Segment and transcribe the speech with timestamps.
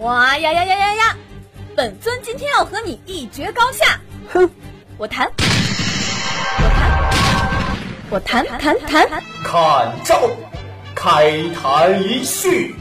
[0.00, 1.16] 哇呀呀呀呀呀！
[1.76, 4.00] 本尊今天要和你一决高下。
[4.32, 4.48] 哼，
[4.96, 5.30] 我弹，
[8.08, 9.22] 我弹，我弹弹弹。
[9.44, 10.30] 看招，
[10.94, 12.74] 开坛一叙，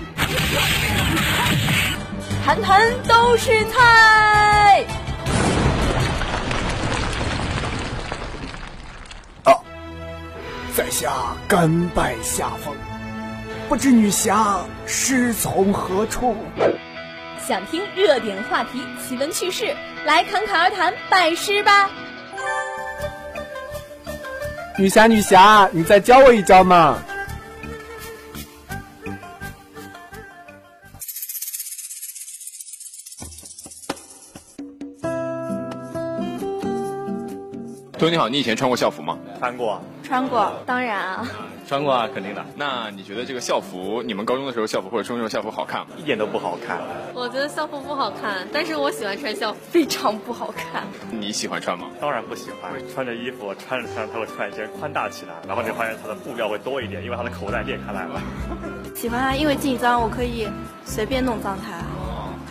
[2.46, 4.86] 弹弹都是菜。
[9.44, 9.52] 啊，
[10.74, 11.12] 在下
[11.50, 12.74] 甘拜下风，
[13.68, 16.34] 不知女侠师从何处？
[17.50, 21.90] 想听热点话题、奇闻趣事，来侃侃而谈拜师吧。
[24.78, 27.00] 女侠，女侠，你再教我一招嘛！
[37.98, 39.18] 同学你好，你以前穿过校服吗？
[39.40, 41.28] 穿过，穿过，当然啊。
[41.70, 42.44] 穿过啊，肯定的。
[42.56, 45.90] 那你觉得这个校服，你们高中的时候校服或者初中的校服好看吗？
[45.98, 46.80] 一点都不好看。
[47.14, 50.88] 我觉得校服不好看，但是我喜欢穿校服，非常不好看。
[51.12, 51.86] 你喜欢穿吗？
[52.02, 52.72] 当然不喜欢。
[52.92, 58.20] 穿着衣服，穿着穿着，它会突然间宽大起来，然后你发现它的布料会多一点，因为它的口袋裂开来了。
[58.96, 60.48] 喜欢啊，因为紧张，我可以
[60.86, 61.78] 随便弄脏它。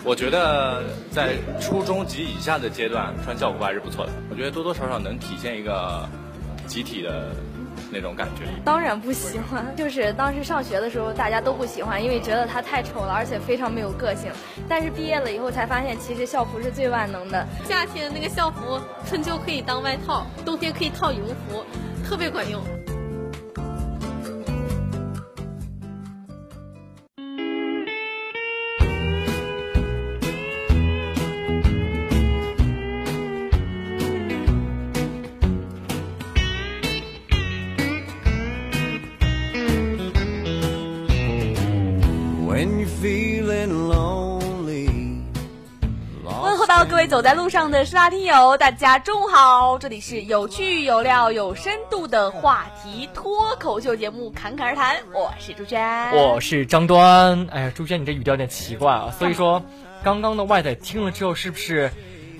[0.05, 4.13] 我觉得在初中及以下的阶段穿校服还是不错的。
[4.29, 6.07] 我觉得多多少少能体现一个
[6.67, 7.35] 集体的
[7.91, 8.43] 那种感觉。
[8.63, 14.31] 当然不喜欢， 就是当时上学的时候大家都不喜欢，因为觉得它太丑了，而且非常没有个性。
[14.67, 17.45] 但是毕业了以后才发现，其实校服是最万能的。
[17.65, 21.63] 夏天那个校服，春秋可以当外套，冬天可以套羽绒服，
[22.07, 22.61] 特别管用。
[47.09, 49.79] 走在路上的师大听友，大家中午好！
[49.79, 57.47] 这里是有趣有料有深度的话题脱口秀节目《侃侃而谈》，我是朱娟，我是张端。
[57.49, 59.11] 哎呀，朱娟，你这语调有点奇怪啊！
[59.17, 59.59] 所以说，
[60.03, 61.89] 刚刚的外仔听了之后，是不是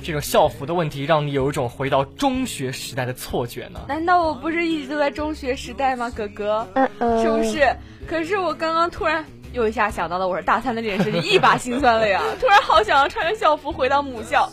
[0.03, 3.79] 这种校服的问题让你有一种回到中学时代的错觉呢？
[3.87, 6.67] 难道我不是一直都在中学时代吗，哥哥？
[6.99, 7.75] 是不是？
[8.07, 9.25] 可是我刚刚突然。
[9.53, 12.23] 又一下想到了我是大三的这件事情，一把心酸泪啊！
[12.39, 14.49] 突然好想要穿着校服回到母校，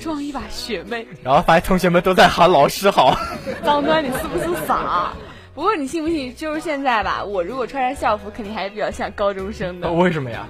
[0.00, 1.06] 装一把学妹。
[1.22, 3.16] 然后发现同学们都在喊老师好。
[3.64, 5.12] 张端，你是不是傻？
[5.52, 9.90] 不过你信不信，就是现在吧，我如果穿上校服，肯定还是比较像高中生的。
[9.90, 10.46] 为什么呀？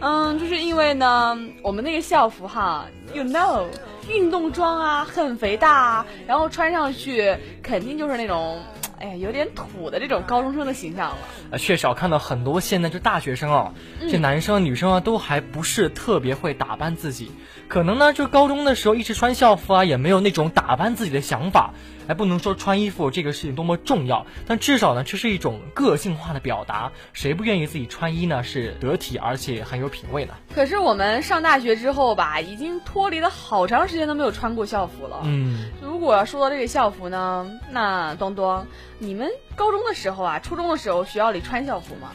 [0.00, 3.64] 嗯，就是因为呢，我们那个校服哈，you know，
[4.08, 8.62] 运动装啊，很肥大，啊然后穿上去肯定就是那种。
[8.98, 11.18] 哎呀，有点土的这种高中生的形象了。
[11.50, 13.74] 呃，确实，我看到很多现在就大学生啊，
[14.10, 17.30] 这男生女生啊，都还不是特别会打扮自己。
[17.68, 21.74] 可能呢，就高中的时候一直穿校服啊，也没有那种打扮自己的想法。
[22.06, 26.92] 还不能说穿衣服这个事情多么重要，但至少呢，这是一种个性化的表达。
[27.12, 28.42] 谁不愿意自己穿衣呢？
[28.42, 30.34] 是得体而且很有品味呢？
[30.54, 35.20] 可是我们上大学之后吧，已经脱离了好长时间都没有穿过校服了。
[35.24, 38.66] 嗯，如果要说到这个校服呢，那东东，
[38.98, 42.10] 你们高中的时候啊，初中的时候学校里穿校服吗？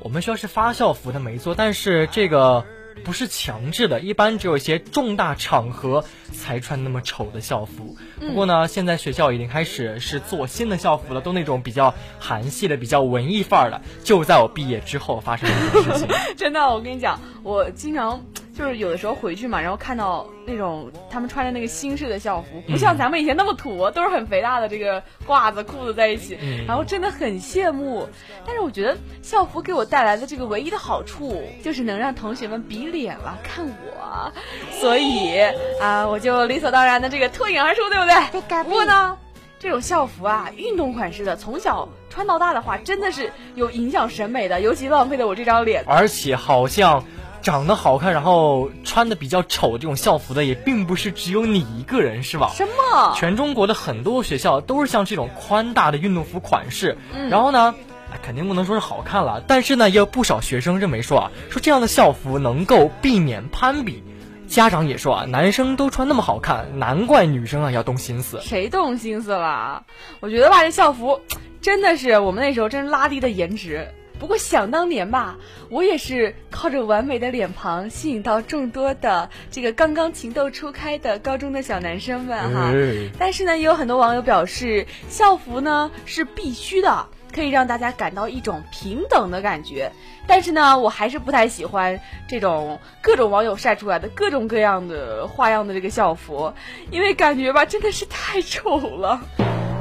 [0.00, 2.64] 我们学校是发校服的，没错，但是这个。
[3.04, 7.96] 不是强制的，一般只有一些重大场合才穿那么丑的校服。
[8.20, 13.80] 不过呢，现在学校已经开始是做新的校服了，都那种比较韩系的、比较文艺范儿的。
[14.04, 16.08] 就在我毕业之后发生的事情。
[16.36, 18.22] 真的，我跟你讲，我经常。
[18.58, 26.36] 就是有的时候回去嘛，然后看到那种他们穿着那个新式的校服，不像咱们以前那么土，都是很肥大的这个褂子裤子在一起，
[26.66, 28.08] 然后真的很羡慕。
[28.44, 34.32] 但是我觉得校服给我带来的这个唯一的好处，就是能让同学们比脸了看我，
[34.80, 35.38] 所以
[35.80, 38.64] 啊，我就理所当然的这个脱颖而出，对不对？
[38.64, 39.16] 不过呢，
[39.60, 47.04] 这种校服啊，运动款式的，从小穿到大的话，真的是有影响审美的，尤其浪费了我这张脸，而且好像。
[47.40, 52.50] 长得好看，然后穿的比较丑这种校服的也并不是只有你一个人，是吧？
[52.54, 53.14] 什么？
[53.16, 56.98] 全中国的很多学校都是像这种宽大的运动服款式。
[57.14, 57.28] 嗯。
[57.30, 57.74] 然后呢，
[58.22, 64.02] 肯定不能说是好看了，但是呢，也有不少学生认为说啊，说这样的校服能够避免攀比。
[64.48, 68.40] 家长也说啊，男生都穿那么好看，难怪女生啊要动心思。
[68.40, 69.84] 谁动心思了？
[70.20, 71.20] 我觉得吧，这校服
[71.60, 73.86] 真的是我们那时候真是拉低的颜值。
[74.18, 75.36] 不过想当年吧，
[75.68, 82.72] 我也是靠着完美的脸庞吸引到众多的这个刚刚情窦初开的高中的小男生们哈。
[83.18, 87.06] 但是呢，也有很多网友表示，校服呢是必须的。
[87.30, 89.92] 可以让大家感到一种平等的感觉。
[90.26, 96.54] 但是呢，我还是不太喜欢这种各种网友晒出来的各种各样的花样的这个校服，
[96.90, 99.20] 因为感觉吧真的是太丑了。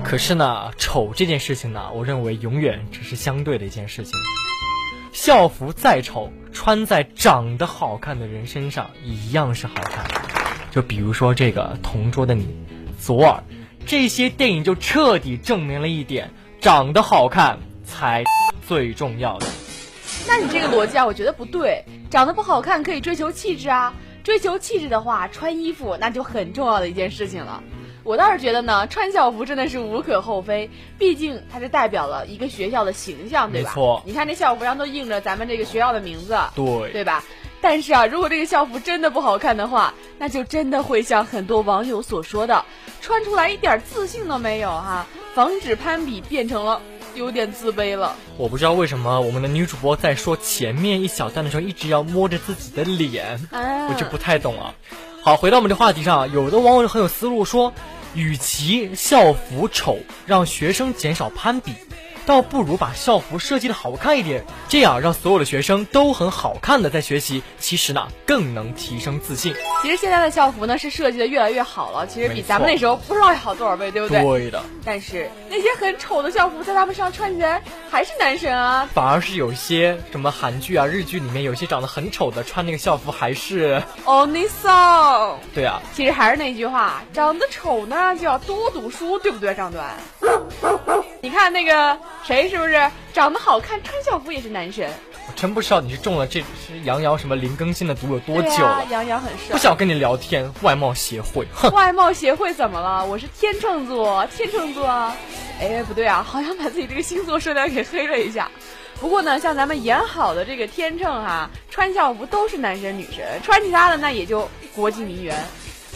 [0.08, 4.14] 可是呢，丑这件事情呢，我认为永远只是相对的一件事情。
[5.12, 10.06] 校服再丑，穿在长得好看的人身上一样是好看。
[10.72, 12.46] 就比如说这个《同桌的你》，
[13.06, 13.44] 左耳，
[13.86, 16.32] 这些电影就彻底证明了一点：
[16.62, 18.24] 长得好看才
[18.66, 19.48] 最重要的。
[20.26, 21.84] 那你这个逻辑啊，我觉得不对。
[22.10, 23.94] 长得不好看可以追求气质啊，
[24.24, 27.62] 追求气质的话，穿衣服那就很重要的一件事情了。
[28.08, 33.70] 我倒是觉得呢，穿校服真的是无可厚非，毕竟它是代表了一个学校的形象，对吧？
[33.70, 34.02] 没错。
[34.06, 37.22] 你看这校服上都印着咱们这个学校的名字，对，对吧？
[37.60, 42.64] 但是啊，如果这个校服真的不好看的话，那就真的会像很多网友所说的，
[43.02, 45.06] 穿出来一点自信都没有哈，
[45.36, 46.82] 防止攀比变成了
[47.14, 48.16] 有点自卑了。
[48.38, 54.74] 我不知道为什么我们的女主播在说前面一小段的时候，一直要摸着自己的脸，我就不太懂了。
[55.24, 57.74] 好，回到我们这话题上，有的网友很有思路说。
[58.14, 61.74] 与其校服丑让学生减少攀比，
[62.28, 67.42] 倒不如把校服设计的好看一点，这样让所有的学生都很好看的在学习。
[67.58, 69.56] 其实呢，更能提升自信。
[69.82, 74.22] 其实现在的校服呢是设计的越来越好了，其实比咱们那时候不知道要好多少倍，对不对？
[74.22, 74.62] 对的。
[74.84, 78.90] 但是那些很丑的校服在他们身上穿起来还是男神啊。
[78.94, 85.36] 反而是有些什么韩剧啊、日剧里面有些长得很丑的穿那个校服还是 only song。
[85.56, 85.82] 对啊。
[85.94, 89.96] 其实还是那句话，长得丑呢就要多读书，对不对，张端？
[91.22, 94.90] 你看那个谁是不是长得好看，穿校服也是男神？
[95.28, 98.86] 我真不知道你是中了这是杨洋什么林更新的毒有多久了。
[98.90, 99.52] 杨洋很帅。
[99.52, 101.48] 不想跟你聊天，外貌协会。
[101.54, 103.06] 哼，外貌协会怎么了？
[103.06, 104.86] 我是天秤座，天秤座。
[105.60, 108.50] 哎，不对啊，好像把自己这个星座设料给黑了一下。
[109.00, 115.36] 不过呢，像咱们演好的这个天秤哈，穿校服都是男神女神，穿其他的那也就国际名媛。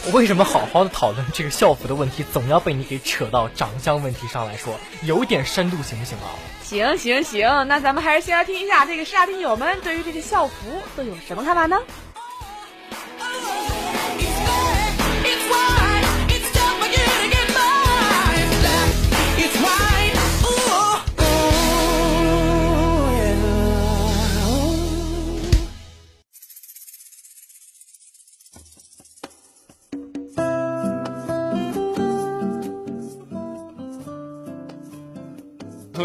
[0.04, 4.74] 我为什么好好的讨论这个校服的问题，总要被你给扯到长相问题上来说？
[5.02, 6.26] 有点深度行不行啊？
[6.64, 10.54] 行行行，那咱们还是先来听一下这个师大听友们对于这个校服
[10.96, 11.78] 都有什么看法呢？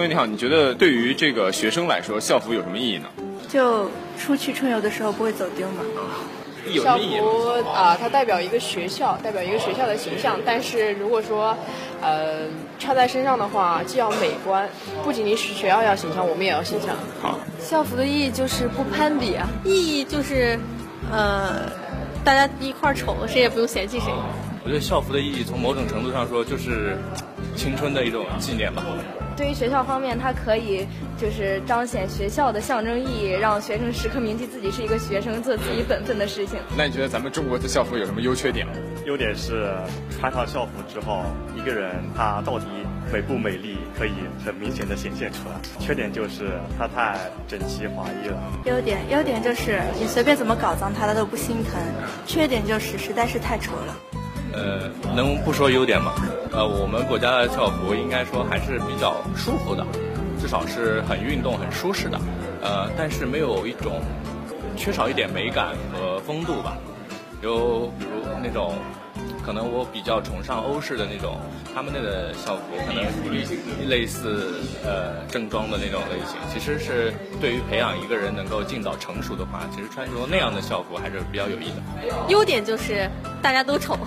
[0.07, 3.09] 你好，你觉得对于这个学生来说，校服有什么意义呢？
[3.49, 5.83] 就出去春游的时候不会走丢嘛。
[6.83, 10.39] 校服啊，它代表一个学校，代表一个学校的形象。
[10.45, 11.57] 但是如果说，
[12.01, 12.47] 呃，
[12.79, 14.67] 穿在身上的话，既要美观，
[15.03, 16.95] 不仅仅是学校要形象，我们也要形象。
[17.21, 20.59] 好，校服的意义就是不攀比啊，意义就是，
[21.11, 21.71] 呃，
[22.23, 24.11] 大家一块儿丑，谁也不用嫌弃谁。
[24.63, 26.97] 我觉得校服的意义，从某种程度上说，就是
[27.57, 28.83] 青春的一种纪念吧。
[29.35, 30.87] 对于学校方面，它可以
[31.19, 36.57] 就是彰显学校的象征意义，让学生时刻铭记自己是一个学生，做自己本分的事情。
[36.75, 38.65] 那你觉得咱们中国的校服有什么优缺点？
[39.05, 39.71] 优点是
[40.09, 41.23] 穿上校服之后，
[41.55, 42.65] 一个人他到底
[43.13, 44.13] 美不美丽，可以
[44.43, 45.55] 很明显的显现出来。
[45.79, 47.15] 缺点就是它太
[47.47, 48.37] 整齐划一了。
[48.65, 51.79] 优点优点就是你随便怎么搞脏它，它都不心疼。
[52.25, 53.95] 缺点就是实在是太丑了。
[54.57, 56.13] 呃，能不说优点吗？
[56.51, 59.85] 呃，我们国家的校服应该说还是比较舒服的，
[60.41, 62.19] 至少是很运动、很舒适的。
[62.63, 64.01] 呃，但是没有一种
[64.75, 66.75] 缺少一点美感和风度吧。
[67.43, 68.73] 有比如那种。
[69.47, 71.39] 可能我比较崇尚欧式的那种，
[71.73, 73.01] 他们那个校服可能
[73.87, 76.35] 类似呃正装的那种类型。
[76.53, 82.13] 其实是对于培养一个人能够尽早成熟的话，其实穿着那样的校服还是比较有益的。
[82.27, 83.09] 优点就是
[83.41, 83.97] 大家都丑，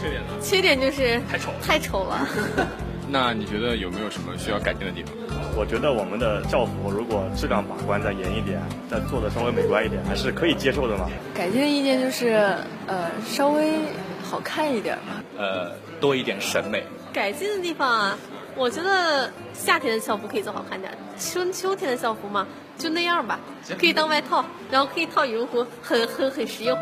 [0.00, 0.28] 缺点呢？
[0.40, 2.28] 缺点就是太丑，太丑了。
[3.12, 5.12] 那你觉得有没有什么需要改进的地方？
[5.56, 11.10] 我觉得我们的校服如果质量把关再严一点，再做的稍微美观一点，还是可以接受的嘛。
[11.34, 12.54] 改进的意见就是
[12.86, 13.72] 呃稍微。
[14.30, 15.22] 好看一点吗？
[15.36, 16.84] 呃，多一点审美。
[17.12, 18.16] 改进的地方啊，
[18.54, 22.46] 我觉得夏天的校服可以做好看点，春秋天的校服嘛，
[22.78, 23.40] 就那样吧，
[23.76, 26.78] 可以当外套，然后可以套羽绒服，很很很实用。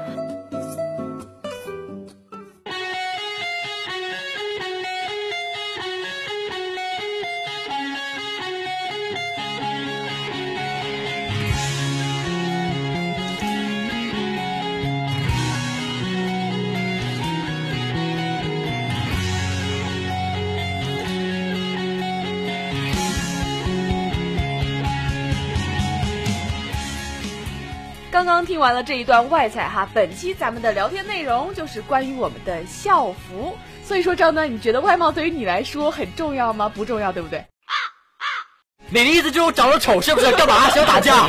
[28.38, 33.58] 刚刚听完了这一段外采哈，本期咱们的聊天内容就是关于我们的校服。
[33.84, 36.70] 所以说，张端，你觉得外貌对于你来说很重要吗？
[36.72, 37.44] 不重要，对不对？
[38.90, 40.30] 你的意思就是我长得丑是不是？
[40.36, 41.26] 干嘛 想打架？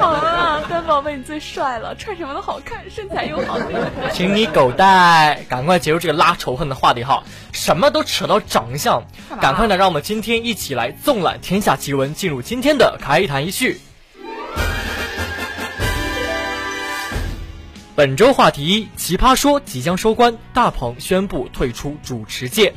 [0.00, 3.56] 好了，端宝贝你最帅了，穿什么都好看，身材又好。
[4.12, 7.22] 请你狗带，赶快结束这个拉仇恨的话题哈！
[7.52, 9.00] 什么都扯到长相，
[9.40, 13.80] 赶快的，让我们今天一起来纵览天下奇闻，进入今天的开谈一序。
[18.00, 22.72] 本周话题：奇葩说即将收官，大鹏宣布退出主持界。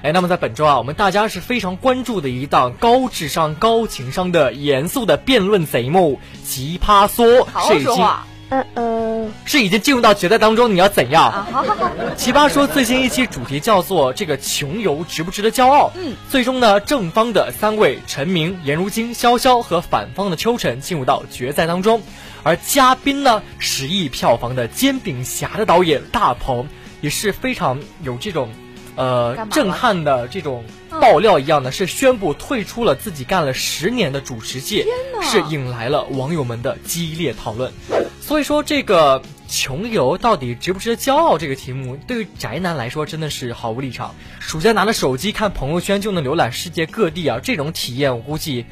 [0.00, 7.26] 哎，那么在本周啊，我们大家是非常关注的一档高智商、高情商的严肃的辩论节目《奇葩说》，
[7.66, 8.08] 是已经，
[8.50, 10.72] 嗯嗯，是已经进入到决赛当中。
[10.72, 11.32] 你要怎样？
[11.32, 11.90] 好好好。
[12.16, 15.90] 奇葩说最新一期主题叫做“这个穷游值不值得骄傲”。
[15.98, 22.00] 嗯，最终呢，正方的三位陈明、颜如晶、潇潇和反方的秋晨进入到决赛当中。
[22.42, 26.68] 而嘉宾呢，十亿票房的《煎饼侠》的导演大鹏
[27.00, 28.50] 也是非常有这种，
[28.96, 34.86] 呃，震撼的这种爆料一样的，是宣布退出了自己干了十年的主持界，
[35.22, 37.72] 是引来了网友们的激烈讨论。
[38.20, 41.36] 所以说，这个穷游到底值不值得骄傲？
[41.36, 44.14] 这个题目对于宅男来说真的是毫无立场。
[44.38, 48.66] 暑假拿着手机看朋友圈就能浏览世界各地啊，这种体验我估计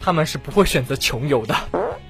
[0.00, 1.54] 他们是不会选择穷游的。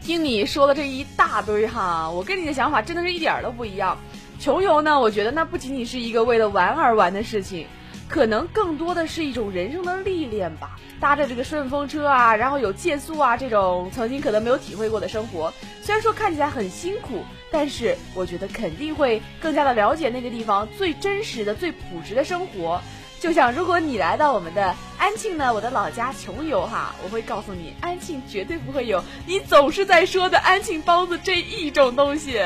[0.00, 3.98] 听你说的这一大堆哈，我跟你的想法真的是一点儿都不一样。
[4.38, 7.66] 穷游呢，我觉得那不仅仅是一个为了玩而玩的事情，
[8.08, 10.78] 可能更多的是一种人生的历练吧。
[11.00, 15.52] 搭着这个顺风车啊，然后有借宿啊，这种曾经可能没有体会过的生活，
[15.82, 22.80] 虽然说看起来很辛苦，但是我觉得肯定会更加的了解那个地方最真实的、最朴实的生活。
[23.18, 32.38] 就像如果你来到我们的安庆呢，我的老家穷游哈，我会告诉你，安庆绝对不会有你总是在说的安庆包子这一种东西。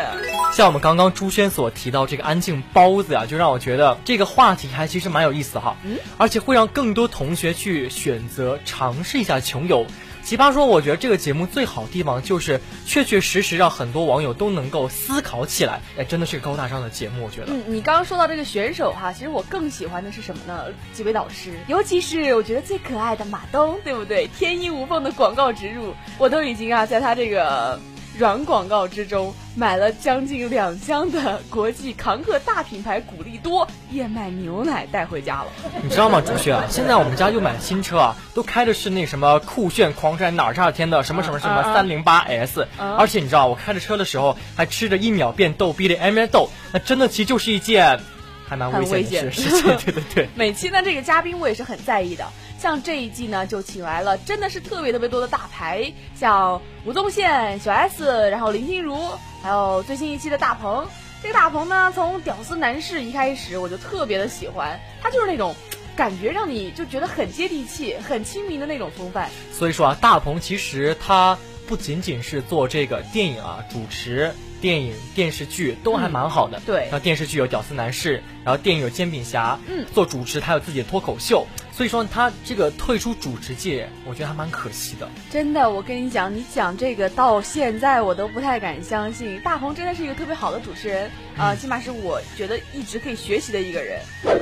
[0.54, 9.84] 像我们刚刚朱轩所提到这个安庆包子啊，就让我觉得这个话题还其实蛮有意思哈，嗯，而且会让更多同学去选择尝试一下穷游。
[10.30, 15.80] 奇葩说，我觉得这个节目最好的地方就是确确实实让很多网友都能够思考起来。
[15.98, 17.46] 哎，真的是个高大上的节目，我觉得。
[17.48, 20.66] 嗯，你刚刚说到这个选手哈，其实我更喜欢的是什么呢？
[20.92, 24.28] 几位导师，尤其是我觉得最可爱的马东，对不对？
[24.38, 27.80] 天衣无缝的广告植入，我都已经啊，在他这个。
[28.20, 35.46] 软广告之中买了将近两箱的国际扛客大品牌古力多燕麦牛奶带回家了。
[35.82, 36.62] 你知道吗，朱旭啊？
[36.68, 47.98] 现在我们家又买新车啊，都开的是那什么酷炫狂拽哪吒天的什么什么什么三零八 S，而且你知道我开着车的时候还吃着一秒变逗逼的 M M 豆，那真的其实就是一件
[48.46, 49.62] 还蛮危险的事情。
[49.82, 50.28] 对对对。
[50.34, 52.26] 每期呢，这个嘉宾我也是很在意的。
[52.60, 59.00] 像这一季呢，就请来了真的是特别特别多的大牌，像吴宗宪、小 S，然后林心如，
[59.42, 60.86] 还有最新一期的大鹏。
[61.22, 65.54] 这个大鹏呢，从屌丝男士一开始，我就特别的喜欢他，就是那种
[65.96, 69.30] 感觉让你就觉得很接地气、很亲民的那种风范。
[69.50, 76.60] 所以说啊，大鹏其实他不仅仅是做这个电影啊，主持电影、电视剧都还蛮好的。
[76.66, 81.46] 对，然后电视剧有屌丝男士，然后电影有煎饼侠，嗯，做主持他有自己的脱口秀。
[81.72, 85.08] 所以说他这个退出主持界，我觉得还蛮可惜的。
[85.30, 93.98] 真的，我跟你讲，你讲这个到现在我都不太敢相信，大鹏真的是一个特别好的主持人啊，起码是我觉得一直可以学习的一个人。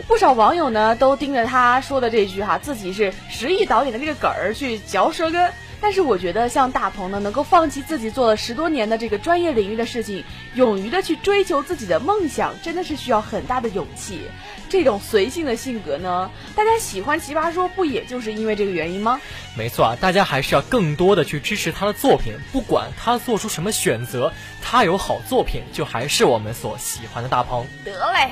[0.09, 5.53] 不少网友呢都盯着他说的这句哈，自己是十亿导演的这个梗儿去嚼舌根。
[5.81, 14.23] 但是我觉得像大鹏呢，能够放弃自己做了十多年的这个专业领域的事情，勇于的去追求自己的梦想，真的是需要很大的勇气。
[14.69, 19.21] 这种随性的性格呢，大家喜欢奇葩说不也就是因为这个原因吗？
[19.57, 27.67] 没错啊，大家还是要更多的去支持他的作品，不管他做出什么选择，他有好作品就还是我们所喜欢的大鹏。
[27.85, 28.31] 得嘞，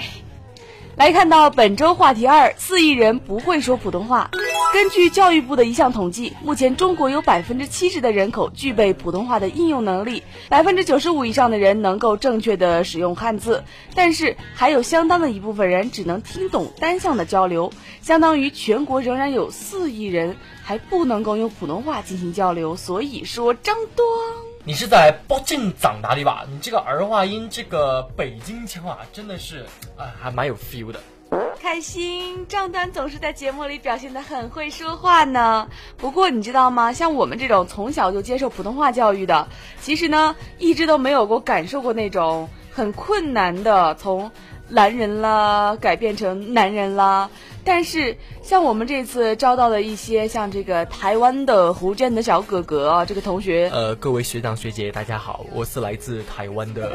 [0.96, 4.30] 来看到本周话题二：四亿人不会说普通话。
[4.72, 13.62] 根据教育部的一项统计，目前中国有百分之七十的人口具备普通话的应用能力，百分之九十五以上的人能够正确的使用汉字，
[13.94, 20.34] 但是还有相当的一部分人只能听懂单向的交流，相当于全国仍然有四亿人
[20.64, 22.74] 还不能够用普通话进行交流。
[22.74, 24.06] 所以说，张端，
[24.66, 26.44] 你是在北京长大的吧？
[26.50, 29.64] 你这个儿化音，这个北京腔啊，真的是
[29.96, 30.98] 啊，还蛮有 feel 的。
[31.60, 35.68] 开心，张端总是在节目里表现的很会说话呢。
[35.96, 36.92] 不过你知道吗？
[36.92, 39.46] 像我们这种从小就接受普通话教育的，
[39.80, 44.28] 其实呢，一直都没有过感受过那种很困难的从
[44.68, 47.30] 男人啦改变成男人啦。
[47.66, 56.92] 但是像我们这次招到的一些像这个台湾的湖镇的小哥哥啊，这个同学，呃，各位学长学姐，大家好，我是来自台湾的。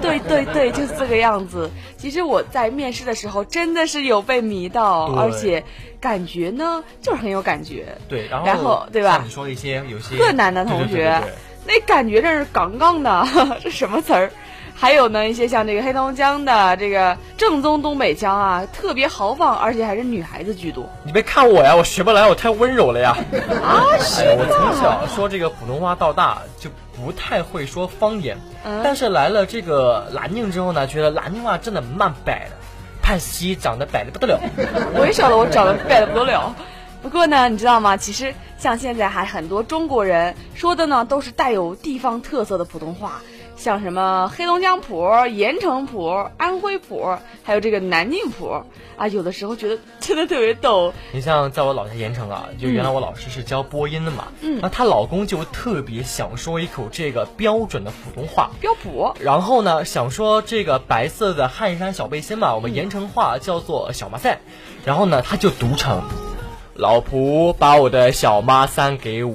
[0.00, 1.68] 对对对，就是这个样子。
[1.96, 5.64] 其实我在面试的时候真的是有被迷到，而且
[6.00, 7.98] 感觉呢就是很有感觉。
[8.08, 9.20] 对，然后然后对吧？
[9.24, 11.20] 你说一些有些河南的同学，
[11.66, 13.26] 那感觉真是杠杠的，
[13.60, 14.30] 这什么词儿？
[14.80, 20.88] 还有呢，一些像这个黑龙江的这个正宗东北腔啊，特别豪放，而且还是女孩子居多。
[21.02, 23.16] 你别看我呀，我学不来，我太温柔了呀。
[23.60, 32.56] 啊，是我从小说这个普通话到大就不太会说方言，嗯、但是来了这个南宁之后呢，觉得南宁话真的蛮白的。
[33.02, 34.40] 盼西长得白的不得了，
[34.94, 36.54] 我也晓得我长得白的不得了。
[37.02, 37.96] 不过呢，你知道吗？
[37.96, 43.20] 其实像现在还很多中国人说的呢，都是带有地方特色的普通话。
[43.58, 48.62] 像什么黑龙江普、盐城普、安徽普，还有这个南宁普
[48.96, 50.92] 啊，有的时候觉得 真的特别逗。
[51.12, 59.12] 你像在我老家盐城啊，就原来我老师是教播音的嘛，嗯，那她老公就特别想说一口这个标准的普通话，标普。
[59.20, 64.38] 然后呢，想说这个白色的汗衫小背心嘛，我们盐城话叫做小麻伞，
[64.84, 66.00] 然后呢，他就读成。
[66.78, 69.34] 老婆把我的小妈三给我。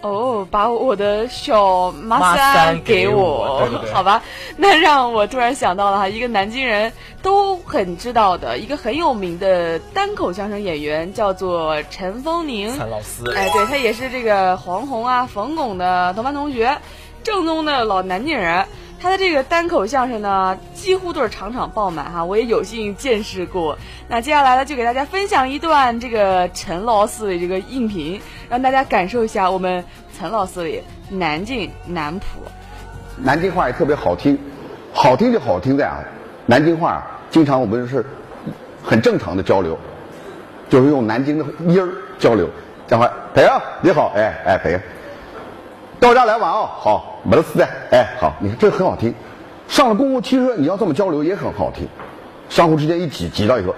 [0.00, 4.22] 哦，把我的小妈三给我，对对对，好吧，
[4.56, 16.78] 那让我突然想到了哈，一个南京人都很知道的一个很有名的单口相声演员，叫做陈风宁，陈老师，哎，对他也是这个黄宏啊、冯巩的同班同学，
[17.24, 18.64] 正宗的老南京人。
[19.04, 23.76] 他的这个单口相声呢，几乎都是场场爆满哈，我也有幸见识过。
[24.08, 28.18] 那接下来呢，就给大家分享一段这个陈老师的这个音频，
[28.48, 29.84] 让大家感受一下我们
[30.18, 32.40] 陈老师的南京南普。
[33.18, 34.38] 南京话也特别好听，
[34.94, 36.02] 好听就好听在啊，
[36.46, 38.02] 南京话经常我们是
[38.82, 39.78] 很正常的交流，
[40.70, 42.48] 就是用南京的音儿交流。
[42.86, 43.50] 讲话，朋友
[43.82, 44.78] 你好，哎哎朋友，
[46.04, 47.10] 到家来玩哦，好。
[47.26, 49.14] 没得事的，哎，好，你看这很好听。
[49.66, 51.88] 上了公共汽车，你要这么交流也很好听，
[52.50, 53.74] 相互之间一挤挤到以后，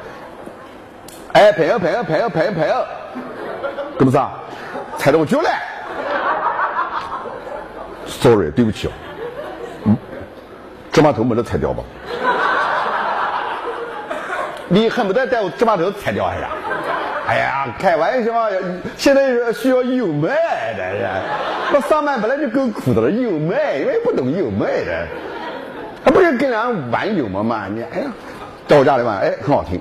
[1.33, 2.75] 哎，朋友朋友朋友朋友朋友，
[4.01, 4.33] 是不是啊？
[4.99, 5.49] 踩到我脚了
[8.05, 8.91] ，sorry，对不起哦，
[9.85, 9.97] 嗯，
[10.91, 11.85] 芝麻头没得踩掉吧？
[14.67, 16.51] 你恨不得带我芝麻头踩掉哎呀？
[17.27, 18.33] 哎呀，开玩笑！
[18.97, 20.29] 现在需要油麦
[20.79, 21.09] 的，是。
[21.75, 25.07] 我上班本来就够苦的了，油麦，因为不懂油麦的，
[26.05, 27.67] 他不是跟人玩油吗嘛？
[27.69, 28.07] 你哎呀，
[28.69, 29.81] 到我家里玩，哎，很好听。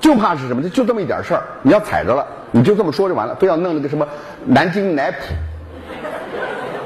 [0.00, 0.62] 就怕是什么？
[0.62, 4.06] 就就这么一点事儿，你要踩着了，你就这么说就完了，非要弄那个什么
[4.44, 5.16] 南京奶谱。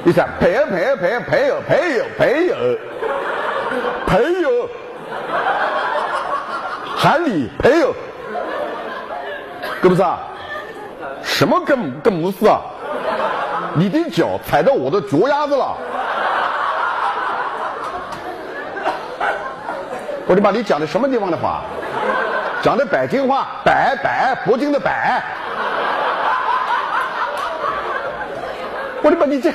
[0.04, 2.54] 你想，朋友朋友朋友朋友朋友朋友
[4.06, 4.68] 朋友，
[6.96, 7.92] 喊你朋友。
[9.82, 10.18] 是不是啊？
[11.22, 12.60] 什么跟跟不是啊？
[13.74, 15.76] 你的脚踩到我的脚丫子了！
[20.26, 20.50] 我的妈！
[20.50, 21.62] 你讲的什么地方的话？
[22.62, 24.10] 讲的北京话，北北
[24.44, 24.90] 北京的北。
[29.02, 29.24] 我的妈！
[29.26, 29.52] 你这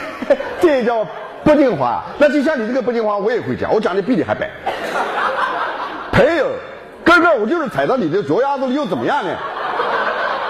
[0.62, 1.06] 这也叫
[1.44, 2.04] 北京话？
[2.18, 4.50] 那就像你这个北京话，我也会讲，我讲的比你还白。
[6.12, 6.48] 朋友，
[7.04, 9.30] 哥哥，我就是踩到你的脚丫子了，又怎么样呢？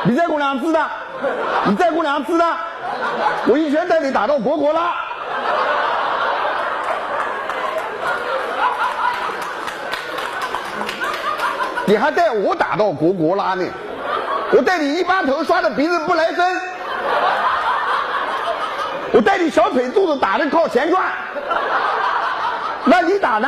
[0.07, 0.79] 你再给我两次的，
[1.65, 2.45] 你再给我两次的，
[3.47, 4.93] 我一拳带你打到国国拉。
[11.87, 13.63] 你还带我打到国国拉呢？
[14.51, 16.45] 我带你一巴头刷的鼻子不来声，
[19.11, 21.03] 我带你小腿肚子打的靠前转，
[22.85, 23.47] 那你打呢？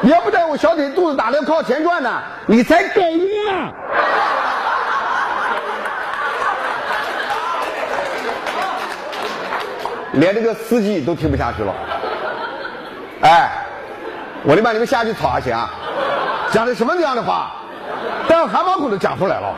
[0.00, 3.72] 你要不带我小腿肚子打的靠前转呢，你才狗呢！
[10.12, 11.74] 连这个司机都听不下去了，
[13.20, 13.50] 哎，
[14.44, 14.72] 我的妈！
[14.72, 15.70] 你们下去吵还行啊？
[16.50, 17.52] 讲的什么这样的话？
[18.26, 19.54] 但汗毛孔都讲出来了。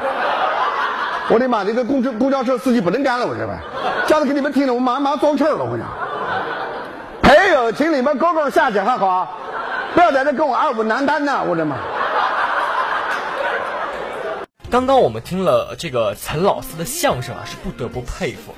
[1.29, 1.65] 我的妈！
[1.65, 3.57] 这个公车公交车司机不能干了，我这边，
[4.07, 5.87] 这样子给你们听了，我马上马上装气了，我讲。
[7.23, 9.29] 朋友，请你们高高下去，好不好？
[9.95, 11.77] 不要在这跟我二五难单呢，我的妈！
[14.71, 18.55] 刚刚我们听了这个陈老师的相声啊，是不得不佩服。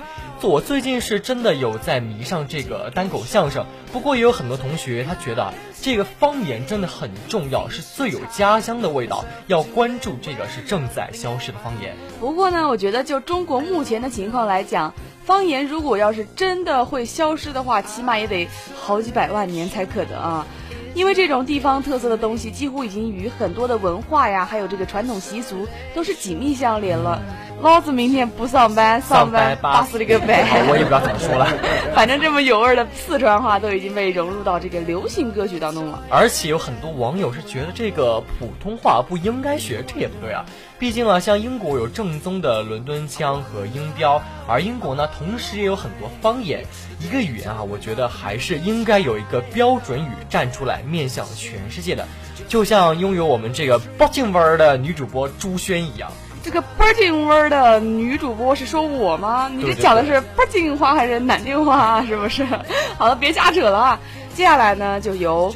[0.48, 11.94] 我最近是真的有在迷上这个单口相声，不过也有很多同学他觉得这个方言真的很重要，是最有家乡的味道，要关注这个是正在消失的方言。
[12.18, 14.92] 不过呢，我觉得就中国目前的情况来讲，
[15.24, 20.46] 方言如果要是真的会消失的话，起码也得好几百万年才可得啊。
[20.94, 27.22] 因为这种地方特色的东西几乎已经与很多的文化呀，还有这个传统习俗都是紧密相连了。
[27.62, 30.64] 老子明天不上班，上班巴死了个白！
[30.68, 31.46] 我也不知道怎么说了，
[31.94, 36.02] 反正这么有味的四川话都已经被融入到这个流行歌曲当中了。
[36.10, 40.44] 而且有很多网友是觉得这个普通话不应该学，这也不对啊。
[40.76, 46.64] 毕竟啊，像英国有正宗的伦敦腔和音标，而英国呢，同时也有很多方言。
[46.98, 52.04] 一个语言啊，我觉得还是应该有一个标准语站出来，面向全世界的。
[52.48, 56.10] 就像拥有我们这个北京味儿的女主播朱轩一样。
[56.42, 59.48] 这个北京味儿的女主播是说我吗？
[59.54, 62.04] 你这讲的是北京话还是南京话？
[62.04, 62.44] 是不是？
[62.98, 64.00] 好了，别瞎扯了啊！
[64.34, 65.54] 接下来呢，就由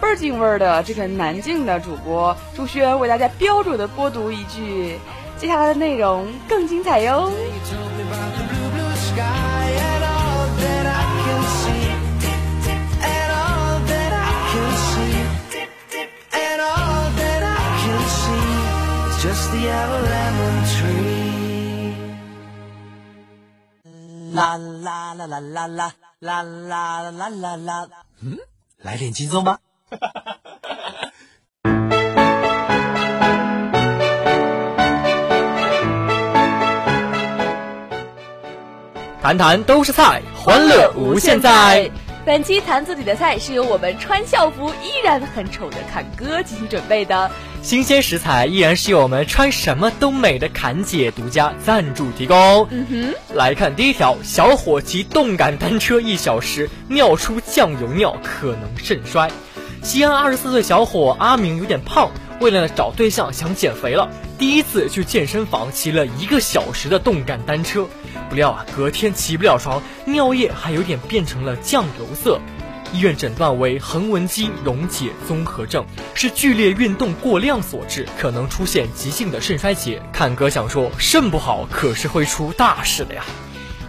[0.00, 4.96] 北京味儿的这个南京的主播朱轩为大家标准的播读一句，
[5.38, 7.30] 接下来的内容更精彩哟。
[24.32, 26.42] 啦啦啦啦啦啦啦
[27.10, 27.88] 啦啦啦啦！
[28.22, 28.38] 嗯，
[28.78, 29.58] 来点轻松吧。
[39.20, 41.90] 谈谈都是菜，欢乐无限在。
[42.24, 47.30] 本期谈自己的菜是由我们穿校服依然很丑的侃哥进行准备的。
[47.60, 52.66] 新鲜食材依然是由我们穿什么都美的侃姐独家赞助提供。
[52.70, 59.30] 嗯哼，来看第一条：小伙骑动感单车一小时尿出酱油尿，可能肾衰。
[59.82, 67.86] 西安二十四岁小伙阿明有点胖，为了找对象想减肥了，第一次去健身房骑了一个小时的动感单车，
[68.30, 72.40] 不料啊，隔天起不了床，尿液还有点变成了酱油色。
[72.92, 80.02] 医院诊断为横纹肌溶解综合症，是剧烈运动过量所致，可能出现急性的肾衰竭。
[80.12, 83.22] 看哥想说，肾不好可是会出大事的呀。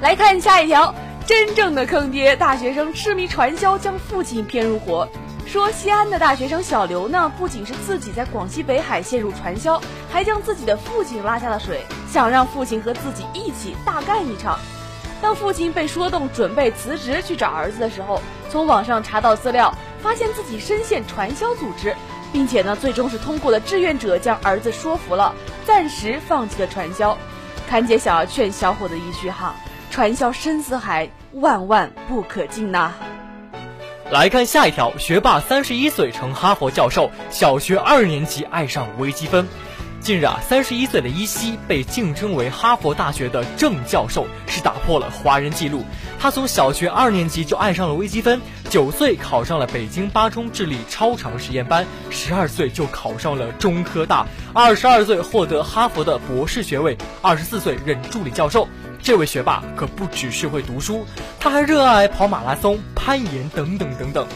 [0.01, 0.93] 来看下一条，
[1.25, 5.07] 真正的坑爹，大学生痴迷传销将父亲骗入伙。
[5.45, 9.81] 说西安的大学生小刘呢，不仅是自己在广西北海陷入传销，
[10.11, 11.81] 还将自己的父亲拉下了水，
[12.11, 14.59] 想让父亲和自己一起大干一场。
[15.21, 21.95] 当父亲被说动准备辞职去找儿子的时候，从网上查到资料，发现自己深陷传销组织，
[22.31, 27.17] 并且呢，最终是通过了志愿者将儿子说服了，暂时放弃了传销。
[27.69, 29.55] 侃姐想要劝小伙子一句哈：
[29.91, 32.93] 传销深似海，万万不可进呐！
[34.09, 39.47] 来看下一条，学霸三十一岁成哈佛教授，小学二年级爱上微积分。
[40.01, 45.83] 近日啊，三十一岁的伊西被竞争为哈佛大学的正教授，是打破了华人纪录。
[46.17, 58.67] 他从小学二年级就爱上了微积分，九岁考上了北京八中智力超长实验班，十二岁就考上了中科大，二十二岁获得哈佛的博士学位，二十四岁任助理教授。
[59.01, 61.05] 这位学霸可不只是会读书，
[61.39, 64.27] 他还热爱跑马拉松、攀岩等等等等。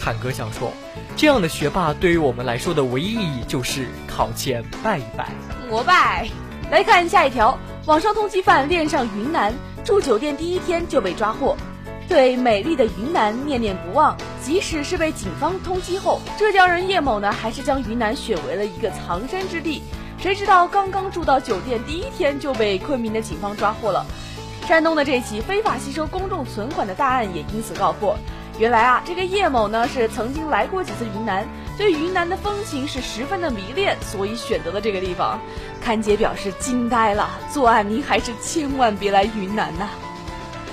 [0.00, 0.72] 侃哥想说。
[1.16, 5.28] 这样的学霸对于我们来说的唯一意义就是考前拜一拜，
[5.68, 6.26] 膜拜。
[6.70, 9.52] 来看下一条，网上通缉犯恋上云南，
[9.84, 11.56] 住酒店第一天就被抓获，
[12.08, 14.16] 对美丽的云南念念不忘。
[14.42, 19.82] 即使是被警方通缉后，浙江人叶某呢，还是将云南选为了一个藏身之地。
[20.18, 24.06] 谁知道刚刚住到酒店第一天就被昆明的警方抓获了。
[24.66, 28.16] 山东的这起非法吸收公众存款的大案也因此告破。
[28.60, 35.40] 原来啊，这个叶某呢是曾经来过几次云南，对云南的风情是十分的迷恋，所以选择了这个地方。
[35.82, 39.88] 阚姐表示惊呆了，作案您还是千万别来云南呐。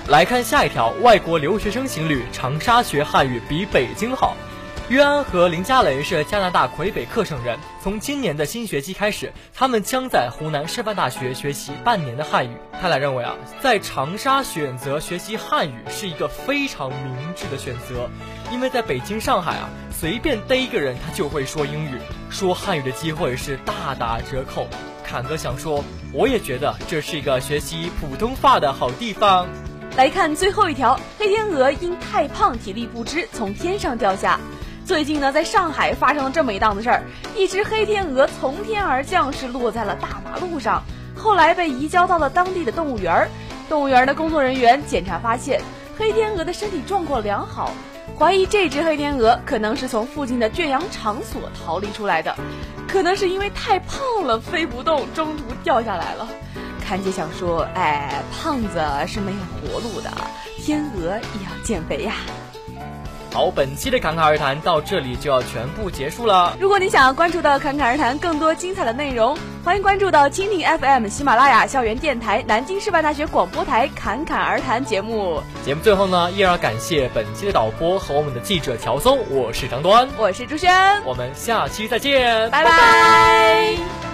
[0.09, 4.35] 来看下一条，外国留学生情侣长沙学汉语比北京好。
[4.89, 7.59] 约安和林佳蕾是加拿大魁北克省人。
[7.83, 12.55] 从今年的新学期开始，他们将在湖南师范大学学习半年的汉语。
[12.81, 18.09] 他俩认为啊，在长沙选择学习汉语是一个非常明智的选择，
[18.49, 24.67] 因为在北京、上海啊，随便逮一个人他就会说英语，说汉语的机会是大打折扣。
[25.03, 29.49] 侃哥想说，我也觉得这是一个学习普通话的好地方。
[29.97, 34.39] 来看最后一条，黑天鹅因太胖体力不支从天上掉下。
[34.87, 37.03] 最近呢，在上海发生了这么一档子事儿，
[37.35, 40.81] 一只黑天鹅从天而降，是落在了大马路上，
[41.13, 43.29] 后来被移交到了当地的动物园儿。
[43.67, 45.61] 动物园的工作人员检查发现，
[45.97, 47.73] 黑天鹅的身体状况良好，
[48.17, 52.33] 怀疑这只黑天鹅可能是从附近的圈养场所逃离出来的，
[52.87, 56.25] 可能是因为太胖了飞不动，中途掉下来了。
[56.81, 60.09] 看姐想说，哎，胖子是没有活路的，
[60.57, 62.13] 天鹅也要减肥呀。
[63.37, 66.57] 好，本期的侃侃而谈到这里就要全部结束了。
[66.59, 75.39] 如果你想要关注到侃侃而谈更多精彩的内容，欢迎关注到蜻蜓 FM、喜马拉雅、校园电台、南京师范大学广播台《侃侃而谈》节目。
[75.63, 79.19] 节目最后呢，依然要感谢本期的导播和我们的记者乔松。
[79.29, 80.73] 我是张端，我是朱轩，
[81.05, 84.06] 我们下期再见，拜拜。